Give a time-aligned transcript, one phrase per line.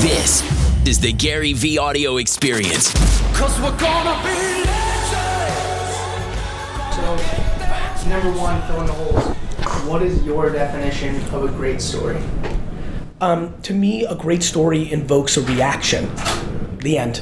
[0.00, 0.40] This
[0.88, 2.90] is the GaryVee audio experience.
[3.36, 5.94] Cause we're gonna be legends.
[6.96, 9.36] So, number one, fill in the holes.
[9.86, 12.16] What is your definition of a great story?
[13.20, 16.10] Um, to me, a great story invokes a reaction.
[16.78, 17.20] The end.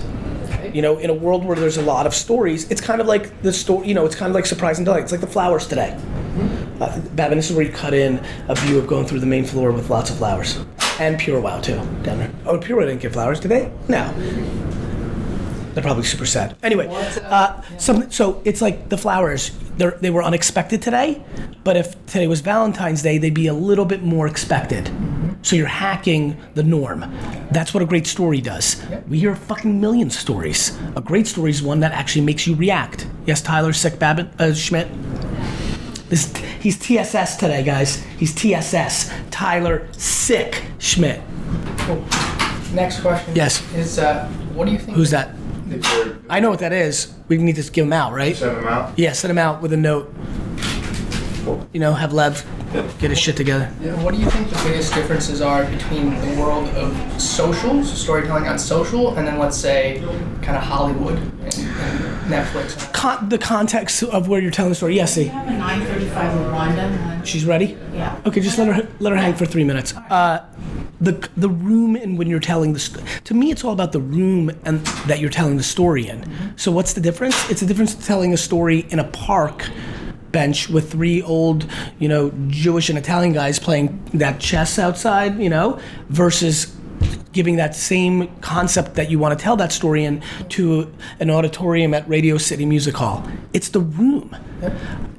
[0.73, 3.43] You know, in a world where there's a lot of stories, it's kind of like
[3.43, 3.89] the story.
[3.89, 5.03] You know, it's kind of like surprise and delight.
[5.03, 6.01] It's like the flowers today.
[6.81, 9.45] Uh, Babin, this is where you cut in a view of going through the main
[9.45, 10.61] floor with lots of flowers,
[11.01, 12.31] and PureWow too down there.
[12.47, 13.73] Oh, PureWow didn't get flowers, did they?
[13.89, 14.13] No.
[15.75, 16.57] They're probably super sad.
[16.63, 16.89] Anyway,
[17.23, 18.11] uh, something.
[18.11, 19.53] So it's like the flowers.
[19.77, 21.23] They're, were unexpected today,
[21.63, 24.91] but if today was Valentine's Day, they'd be a little bit more expected.
[25.43, 27.01] So you're hacking the norm.
[27.53, 28.83] That's what a great story does.
[29.07, 30.77] We hear fucking million stories.
[30.97, 33.07] A great story is one that actually makes you react.
[33.25, 34.89] Yes, Tyler Sick Babbitt uh, Schmidt.
[36.09, 38.03] This he's TSS today, guys.
[38.19, 39.13] He's TSS.
[39.31, 41.21] Tyler Sick Schmidt.
[42.73, 43.35] Next question.
[43.37, 43.63] Yes.
[43.75, 44.97] Is uh, what do you think?
[44.97, 45.35] Who's that?
[46.31, 47.13] I know what that is.
[47.29, 48.35] We need to give him out, right?
[48.35, 48.99] Send him out.
[48.99, 50.13] Yeah, send him out with a note.
[51.73, 52.45] You know, have Lev
[52.99, 53.67] get his shit together.
[54.03, 58.47] What do you think the biggest differences are between the world of social, so storytelling
[58.47, 60.01] on social, and then let's say
[60.43, 61.68] kind of Hollywood and, and
[62.29, 62.93] Netflix?
[62.93, 64.97] Con- the context of where you're telling the story.
[64.97, 65.29] Yes, see.
[65.29, 67.23] I have a 9:35 with Wanda.
[67.25, 67.77] She's ready.
[67.93, 68.21] Yeah.
[68.27, 69.95] Okay, just let her let her hang for three minutes.
[69.97, 70.45] Uh,
[71.01, 74.01] the the room and when you're telling the st- to me it's all about the
[74.01, 76.25] room and that you're telling the story in.
[76.57, 77.49] So what's the difference?
[77.51, 79.69] It's the difference to telling a story in a park
[80.33, 81.67] bench with three old,
[81.99, 85.79] you know, Jewish and Italian guys playing that chess outside, you know,
[86.11, 86.75] versus
[87.39, 91.95] giving that same concept that you want to tell that story in to an auditorium
[91.95, 93.25] at Radio City Music Hall.
[93.53, 94.35] It's the room.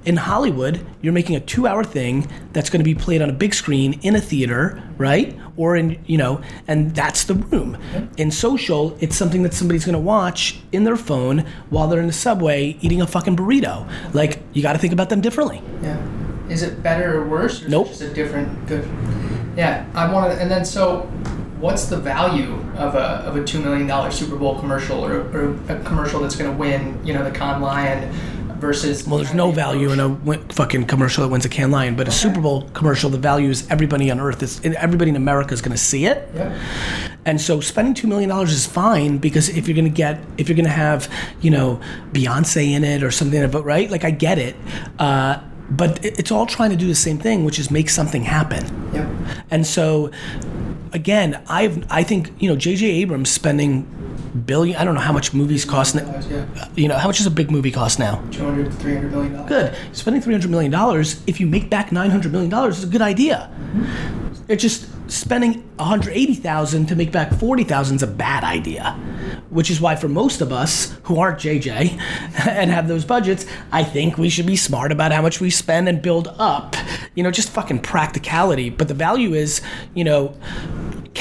[0.04, 3.54] In Hollywood, you're making a two-hour thing that's going to be played on a big
[3.54, 5.40] screen in a theater, right?
[5.56, 7.78] Or in, you know, and that's the room.
[8.18, 12.08] In social, it's something that somebody's going to watch in their phone while they're in
[12.08, 13.90] the subway eating a fucking burrito.
[14.14, 15.62] Like, you got to think about them differently.
[15.82, 15.98] Yeah.
[16.50, 17.62] Is it better or worse?
[17.62, 17.88] Or is Nope.
[17.88, 18.86] It just a different good.
[19.56, 21.10] Yeah, I wanted, and then so,
[21.60, 25.56] what's the value of a of a two million dollar Super Bowl commercial or, or
[25.70, 27.00] a commercial that's going to win?
[27.06, 28.12] You know, the Cannes Lion
[28.60, 29.08] versus.
[29.08, 32.08] Well, there's no value in a win- fucking commercial that wins a Cannes Lion, but
[32.08, 35.62] a Super Bowl commercial, the value is everybody on earth is everybody in America is
[35.62, 36.30] going to see it.
[36.34, 36.60] Yeah.
[37.26, 40.56] And so spending two million dollars is fine because if you're gonna get if you're
[40.56, 41.12] gonna have
[41.42, 41.80] you know
[42.12, 44.56] Beyonce in it or something, but right, like I get it,
[44.98, 48.92] uh, but it's all trying to do the same thing, which is make something happen.
[48.94, 49.10] Yep.
[49.52, 50.12] And so
[50.94, 52.86] again, I've I think you know J.J.
[52.86, 53.84] Abrams spending
[54.46, 54.78] billion.
[54.78, 55.96] I don't know how much movies cost.
[55.96, 56.46] Now, Yeah.
[56.76, 58.22] you know how much does a big movie cost now?
[58.32, 59.50] 200 300 million dollars.
[59.50, 59.76] Good.
[59.96, 62.88] Spending three hundred million dollars, if you make back nine hundred million dollars, is a
[62.88, 63.50] good idea.
[63.54, 64.44] Mm-hmm.
[64.48, 68.44] It's just spending one hundred eighty thousand to make back forty thousand is a bad
[68.44, 68.94] idea.
[69.50, 72.00] Which is why, for most of us who aren't JJ
[72.48, 75.88] and have those budgets, I think we should be smart about how much we spend
[75.90, 76.76] and build up.
[77.16, 78.70] You know, just fucking practicality.
[78.70, 79.62] But the value is,
[79.96, 80.36] you know,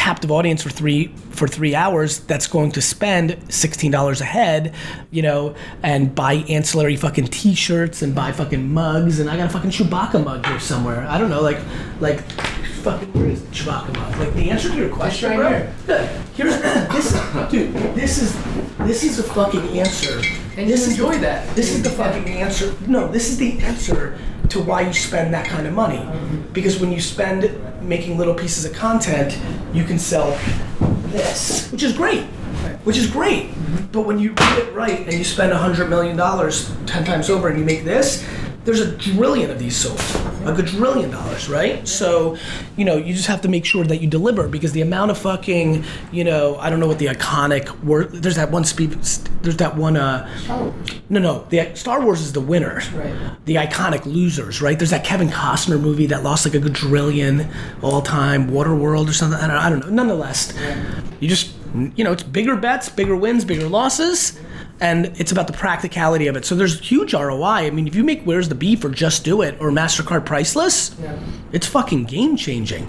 [0.09, 1.09] captive audience for three
[1.39, 4.75] for three hours that's going to spend sixteen dollars a head,
[5.11, 9.51] you know, and buy ancillary fucking T-shirts and buy fucking mugs, and I got a
[9.51, 11.07] fucking Chewbacca mug here somewhere.
[11.07, 11.59] I don't know, like,
[12.01, 12.21] like,
[12.91, 14.19] fucking where is the Chewbacca?
[14.19, 15.97] Like the answer to your question, right bro.
[15.99, 16.23] here.
[16.35, 17.75] Here's this, dude.
[17.95, 18.37] This is
[18.79, 20.21] this is the fucking answer.
[20.57, 21.55] And this you is the- enjoy that.
[21.55, 22.75] This is the fucking answer.
[22.87, 26.09] No, this is the answer to why you spend that kind of money.
[26.53, 27.51] Because when you spend
[27.83, 29.39] making little pieces of content,
[29.75, 30.31] you can sell
[31.13, 32.25] this, which is great.
[32.85, 33.51] Which is great.
[33.93, 37.29] But when you do it right and you spend a hundred million dollars ten times
[37.31, 38.25] over and you make this,
[38.65, 40.01] there's a trillion of these sold.
[40.45, 41.87] A quadrillion dollars, right?
[41.87, 42.37] So,
[42.77, 45.19] you know, you just have to make sure that you deliver because the amount of
[45.19, 48.13] fucking, you know, I don't know what the iconic word.
[48.13, 48.93] There's that one speed.
[49.43, 49.97] There's that one.
[49.97, 50.29] Uh,
[51.09, 51.47] no, no.
[51.51, 52.83] The Star Wars is the winner.
[52.95, 53.15] Right.
[53.45, 54.79] The iconic losers, right?
[54.79, 57.49] There's that Kevin Costner movie that lost like a quadrillion
[57.83, 59.39] all time, Waterworld or something.
[59.39, 59.91] I don't, I don't know.
[59.91, 60.55] Nonetheless,
[61.21, 61.53] you just,
[61.97, 64.39] you know, it's bigger bets, bigger wins, bigger losses,
[64.81, 66.45] and it's about the practicality of it.
[66.45, 67.67] So there's huge ROI.
[67.67, 70.95] I mean, if you make Where's the Beef or Just Do It or MasterCard Priceless,
[71.03, 71.17] Yeah.
[71.53, 72.87] it's fucking game changing.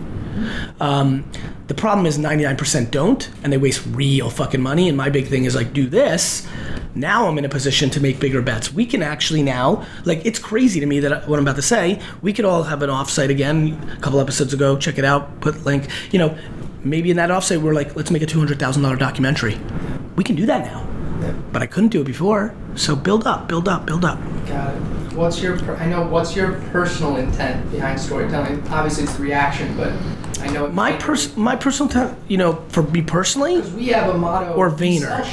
[0.79, 1.25] Um,
[1.67, 4.87] the problem is 99% don't, and they waste real fucking money.
[4.87, 6.47] And my big thing is like, do this.
[6.95, 8.73] Now I'm in a position to make bigger bets.
[8.73, 11.99] We can actually now, like, it's crazy to me that what I'm about to say.
[12.21, 14.77] We could all have an offsite again a couple episodes ago.
[14.77, 15.39] Check it out.
[15.41, 15.87] Put link.
[16.11, 16.37] You know,
[16.83, 19.59] maybe in that offsite we're like, let's make a $200,000 documentary.
[20.15, 20.85] We can do that now,
[21.51, 22.53] but I couldn't do it before.
[22.75, 24.19] So build up, build up, build up.
[24.47, 24.79] Got it.
[25.13, 25.57] What's your?
[25.57, 26.03] Per- I know.
[26.07, 28.65] What's your personal intent behind storytelling?
[28.69, 29.91] Obviously, it's the reaction, but
[30.41, 33.61] I know it My pers- my personal time, you know, for me personally.
[33.61, 34.53] We have a motto.
[34.53, 35.25] Or Vayner.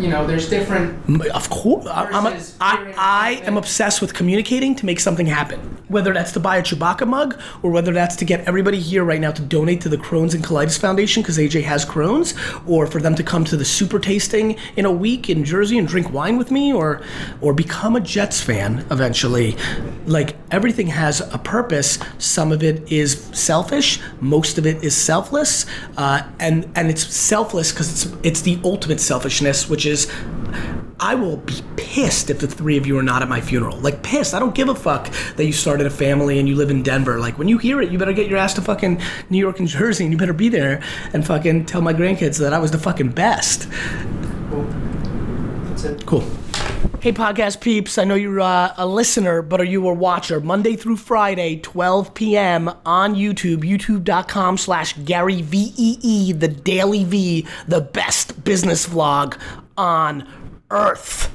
[0.00, 0.98] You know, there's different.
[1.30, 5.58] Of course, I- I'm a, I, I am obsessed with communicating to make something happen.
[5.88, 9.20] Whether that's to buy a Chewbacca mug, or whether that's to get everybody here right
[9.20, 12.34] now to donate to the Crohn's and Colitis Foundation because AJ has Crohn's,
[12.66, 15.86] or for them to come to the super tasting in a week in Jersey and
[15.86, 17.02] drink wine with me, or
[17.40, 19.56] or become a Jets fan eventually.
[20.06, 21.98] Like everything has a purpose.
[22.18, 24.00] Some of it is selfish.
[24.20, 25.66] Most of it is selfless,
[25.96, 30.10] uh, and and it's selfless because it's it's the ultimate selfishness, which is
[30.98, 33.78] I will be pissed if the three of you are not at my funeral.
[33.78, 34.32] Like pissed.
[34.32, 37.18] I don't give a fuck that you started a family and you live in Denver.
[37.18, 39.68] Like when you hear it, you better get your ass to fucking New York and
[39.68, 42.78] Jersey and you better be there and fucking tell my grandkids that I was the
[42.78, 43.68] fucking best.
[44.50, 44.64] Cool.
[45.68, 46.06] That's it.
[46.06, 46.24] Cool.
[47.06, 47.98] Hey, podcast peeps.
[47.98, 50.40] I know you're uh, a listener, but are you a watcher?
[50.40, 52.68] Monday through Friday, 12 p.m.
[52.84, 59.38] on YouTube, youtube.com slash Gary V-E-E, the DailyVee, the best business vlog
[59.76, 60.28] on
[60.72, 61.30] earth.